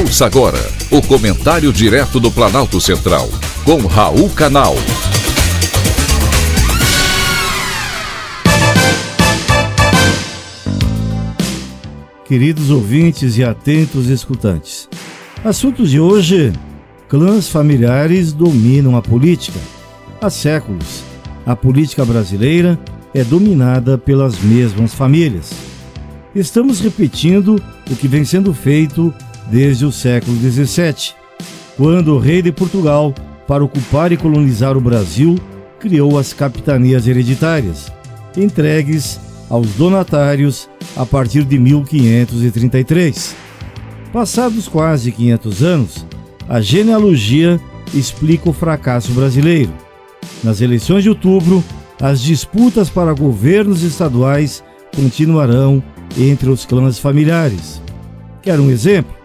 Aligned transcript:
Ouça 0.00 0.24
agora 0.24 0.58
o 0.90 1.02
comentário 1.02 1.70
direto 1.70 2.18
do 2.18 2.30
Planalto 2.30 2.80
Central, 2.80 3.28
com 3.66 3.86
Raul 3.86 4.30
Canal. 4.30 4.74
Queridos 12.24 12.70
ouvintes 12.70 13.36
e 13.36 13.44
atentos 13.44 14.08
escutantes, 14.08 14.88
assunto 15.44 15.86
de 15.86 16.00
hoje: 16.00 16.50
clãs 17.06 17.50
familiares 17.50 18.32
dominam 18.32 18.96
a 18.96 19.02
política. 19.02 19.60
Há 20.18 20.30
séculos, 20.30 21.02
a 21.44 21.54
política 21.54 22.06
brasileira 22.06 22.80
é 23.12 23.22
dominada 23.22 23.98
pelas 23.98 24.38
mesmas 24.38 24.94
famílias. 24.94 25.52
Estamos 26.34 26.80
repetindo 26.80 27.62
o 27.90 27.96
que 27.96 28.08
vem 28.08 28.24
sendo 28.24 28.54
feito 28.54 29.12
desde 29.48 29.84
o 29.84 29.92
século 29.92 30.36
XVII, 30.36 31.14
quando 31.76 32.14
o 32.14 32.18
rei 32.18 32.42
de 32.42 32.52
Portugal, 32.52 33.14
para 33.46 33.64
ocupar 33.64 34.12
e 34.12 34.16
colonizar 34.16 34.76
o 34.76 34.80
Brasil, 34.80 35.38
criou 35.78 36.18
as 36.18 36.32
capitanias 36.32 37.06
hereditárias, 37.06 37.90
entregues 38.36 39.18
aos 39.48 39.68
donatários 39.74 40.68
a 40.96 41.04
partir 41.04 41.44
de 41.44 41.58
1533. 41.58 43.34
Passados 44.12 44.68
quase 44.68 45.10
500 45.10 45.62
anos, 45.62 46.06
a 46.48 46.60
genealogia 46.60 47.60
explica 47.94 48.50
o 48.50 48.52
fracasso 48.52 49.12
brasileiro. 49.12 49.72
Nas 50.44 50.60
eleições 50.60 51.02
de 51.02 51.08
outubro, 51.08 51.62
as 52.00 52.20
disputas 52.20 52.88
para 52.88 53.12
governos 53.12 53.82
estaduais 53.82 54.62
continuarão 54.94 55.82
entre 56.18 56.50
os 56.50 56.64
clãs 56.64 56.98
familiares. 56.98 57.80
Quer 58.42 58.58
um 58.58 58.70
exemplo? 58.70 59.19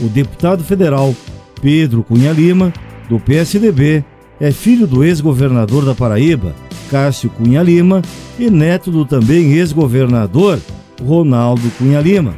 O 0.00 0.08
deputado 0.08 0.62
federal 0.62 1.14
Pedro 1.60 2.02
Cunha 2.02 2.32
Lima, 2.32 2.72
do 3.08 3.18
PSDB, 3.18 4.04
é 4.40 4.50
filho 4.52 4.86
do 4.86 5.02
ex-governador 5.02 5.84
da 5.84 5.94
Paraíba, 5.94 6.54
Cássio 6.90 7.30
Cunha 7.30 7.62
Lima, 7.62 8.02
e 8.38 8.50
neto 8.50 8.90
do 8.90 9.04
também 9.04 9.52
ex-governador 9.52 10.60
Ronaldo 11.02 11.70
Cunha 11.78 12.00
Lima. 12.00 12.34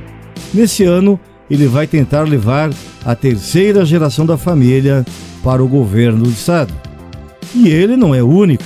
Nesse 0.55 0.85
ano, 0.85 1.19
ele 1.51 1.67
vai 1.67 1.87
tentar 1.87 2.23
levar 2.23 2.71
a 3.05 3.15
terceira 3.15 3.85
geração 3.85 4.25
da 4.25 4.37
família 4.37 5.05
para 5.43 5.63
o 5.63 5.69
governo 5.69 6.25
do 6.25 6.31
estado. 6.31 6.73
E 7.55 7.69
ele 7.69 7.97
não 7.97 8.15
é 8.15 8.23
o 8.23 8.29
único. 8.29 8.65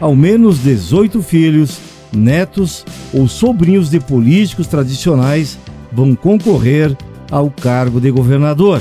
Ao 0.00 0.14
menos 0.14 0.58
18 0.62 1.22
filhos, 1.22 1.78
netos 2.12 2.84
ou 3.12 3.28
sobrinhos 3.28 3.90
de 3.90 4.00
políticos 4.00 4.66
tradicionais 4.66 5.58
vão 5.92 6.14
concorrer 6.14 6.96
ao 7.32 7.50
cargo 7.50 7.98
de 7.98 8.10
governador. 8.10 8.80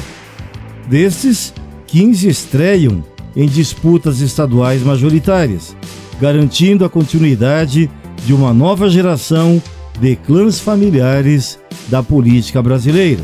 Destes, 0.88 1.54
15 1.88 2.28
estreiam 2.28 3.04
em 3.36 3.48
disputas 3.48 4.20
estaduais 4.20 4.84
majoritárias, 4.84 5.76
garantindo 6.20 6.84
a 6.84 6.90
continuidade 6.90 7.90
de 8.26 8.34
uma 8.34 8.54
nova 8.54 8.90
geração 8.90 9.64
de 10.00 10.18
clãs 10.18 10.60
familiares 10.60 11.58
da 11.88 12.04
política 12.04 12.62
brasileira. 12.62 13.24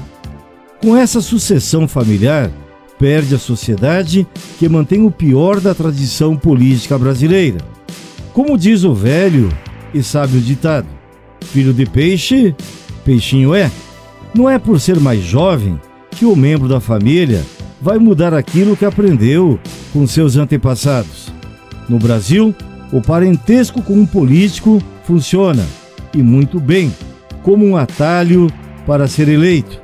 Com 0.81 0.95
essa 0.95 1.21
sucessão 1.21 1.87
familiar, 1.87 2.49
perde 2.97 3.35
a 3.35 3.39
sociedade 3.39 4.25
que 4.57 4.69
mantém 4.69 5.05
o 5.05 5.11
pior 5.11 5.59
da 5.59 5.75
tradição 5.75 6.37
política 6.37 6.97
brasileira. 6.97 7.57
Como 8.33 8.57
diz 8.57 8.83
o 8.83 8.93
velho 8.93 9.49
e 9.93 10.01
sábio 10.01 10.39
ditado: 10.39 10.87
filho 11.41 11.73
de 11.73 11.85
peixe, 11.85 12.55
peixinho 13.03 13.53
é. 13.53 13.69
Não 14.37 14.47
é 14.47 14.59
por 14.59 14.79
ser 14.79 14.99
mais 14.99 15.23
jovem 15.23 15.81
que 16.11 16.23
o 16.23 16.35
membro 16.35 16.69
da 16.69 16.79
família 16.79 17.43
vai 17.81 17.97
mudar 17.97 18.35
aquilo 18.35 18.77
que 18.77 18.85
aprendeu 18.85 19.59
com 19.91 20.05
seus 20.05 20.35
antepassados. 20.35 21.33
No 21.89 21.97
Brasil, 21.97 22.53
o 22.93 23.01
parentesco 23.01 23.81
com 23.81 23.95
um 23.95 24.05
político 24.05 24.79
funciona, 25.05 25.65
e 26.13 26.21
muito 26.21 26.59
bem, 26.59 26.93
como 27.41 27.65
um 27.65 27.75
atalho 27.75 28.47
para 28.85 29.07
ser 29.07 29.27
eleito. 29.27 29.81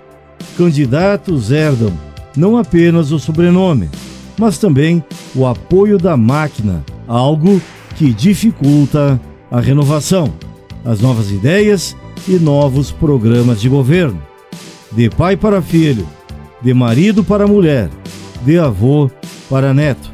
Candidatos 0.55 1.49
herdam 1.49 1.91
não 2.37 2.55
apenas 2.55 3.11
o 3.11 3.17
sobrenome, 3.17 3.89
mas 4.37 4.59
também 4.59 5.03
o 5.33 5.47
apoio 5.47 5.97
da 5.97 6.15
máquina, 6.15 6.85
algo 7.07 7.59
que 7.95 8.13
dificulta 8.13 9.19
a 9.49 9.59
renovação, 9.59 10.31
as 10.85 11.01
novas 11.01 11.31
ideias 11.31 11.97
e 12.27 12.33
novos 12.33 12.91
programas 12.91 13.59
de 13.59 13.67
governo. 13.67 14.32
De 14.95 15.09
pai 15.09 15.35
para 15.35 15.61
filho, 15.61 16.07
de 16.61 16.73
marido 16.73 17.23
para 17.23 17.47
mulher, 17.47 17.89
de 18.45 18.59
avô 18.59 19.09
para 19.49 19.73
neto. 19.73 20.11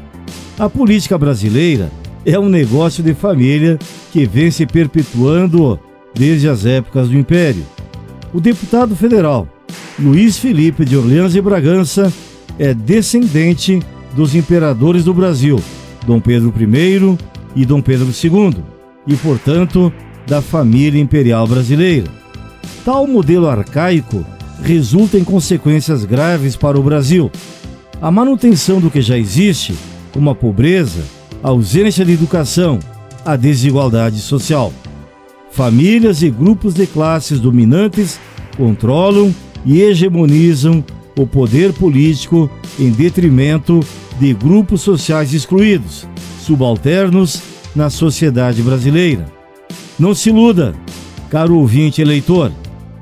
A 0.58 0.68
política 0.68 1.18
brasileira 1.18 1.90
é 2.24 2.38
um 2.38 2.48
negócio 2.48 3.02
de 3.02 3.14
família 3.14 3.78
que 4.12 4.26
vem 4.26 4.50
se 4.50 4.66
perpetuando 4.66 5.78
desde 6.14 6.48
as 6.48 6.64
épocas 6.64 7.08
do 7.08 7.16
Império. 7.16 7.64
O 8.32 8.40
deputado 8.40 8.94
federal 8.96 9.48
Luiz 9.98 10.38
Felipe 10.38 10.84
de 10.84 10.96
Orleans 10.96 11.34
e 11.34 11.40
Bragança 11.40 12.12
é 12.58 12.72
descendente 12.72 13.80
dos 14.14 14.34
imperadores 14.34 15.04
do 15.04 15.12
Brasil, 15.12 15.60
Dom 16.06 16.20
Pedro 16.20 16.52
I 16.58 17.18
e 17.54 17.66
Dom 17.66 17.82
Pedro 17.82 18.06
II, 18.06 18.56
e, 19.06 19.14
portanto, 19.16 19.92
da 20.26 20.40
família 20.40 21.00
imperial 21.00 21.46
brasileira. 21.46 22.08
Tal 22.84 23.06
modelo 23.06 23.48
arcaico 23.48 24.24
resulta 24.62 25.18
em 25.18 25.24
consequências 25.24 26.04
graves 26.04 26.56
para 26.56 26.78
o 26.78 26.82
Brasil. 26.82 27.30
A 28.00 28.10
manutenção 28.10 28.80
do 28.80 28.90
que 28.90 29.00
já 29.00 29.18
existe, 29.18 29.74
como 30.12 30.30
a 30.30 30.34
pobreza, 30.34 31.02
a 31.42 31.48
ausência 31.48 32.04
de 32.04 32.12
educação, 32.12 32.78
a 33.24 33.36
desigualdade 33.36 34.20
social. 34.20 34.72
Famílias 35.50 36.22
e 36.22 36.30
grupos 36.30 36.74
de 36.74 36.86
classes 36.86 37.40
dominantes 37.40 38.18
controlam 38.56 39.34
e 39.64 39.82
hegemonizam 39.82 40.84
o 41.18 41.26
poder 41.26 41.72
político 41.72 42.50
em 42.78 42.90
detrimento 42.90 43.80
de 44.18 44.32
grupos 44.32 44.80
sociais 44.82 45.34
excluídos, 45.34 46.06
subalternos 46.42 47.42
na 47.74 47.90
sociedade 47.90 48.62
brasileira. 48.62 49.26
Não 49.98 50.14
se 50.14 50.30
iluda, 50.30 50.74
caro 51.28 51.56
ouvinte 51.56 52.00
eleitor, 52.00 52.52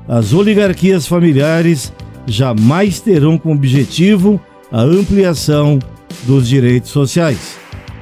as 0.09 0.33
oligarquias 0.33 1.07
familiares 1.07 1.93
jamais 2.25 2.99
terão 2.99 3.37
como 3.37 3.53
objetivo 3.53 4.41
a 4.71 4.81
ampliação 4.81 5.77
dos 6.23 6.47
direitos 6.47 6.89
sociais. 6.89 7.57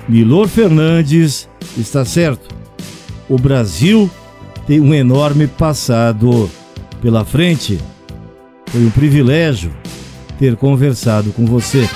Milor 0.07 0.47
Fernandes 0.47 1.49
está 1.77 2.05
certo. 2.05 2.55
O 3.27 3.37
Brasil 3.37 4.09
tem 4.65 4.79
um 4.79 4.93
enorme 4.93 5.47
passado 5.47 6.49
pela 7.01 7.25
frente. 7.25 7.77
Foi 8.67 8.85
um 8.85 8.89
privilégio 8.89 9.73
ter 10.39 10.55
conversado 10.55 11.31
com 11.31 11.45
você. 11.45 11.89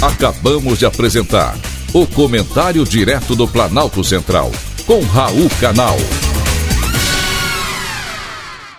Acabamos 0.00 0.78
de 0.78 0.86
apresentar 0.86 1.58
o 1.92 2.06
Comentário 2.06 2.84
Direto 2.84 3.34
do 3.34 3.48
Planalto 3.48 4.04
Central, 4.04 4.52
com 4.86 5.00
Raul 5.00 5.48
Canal. 5.60 6.25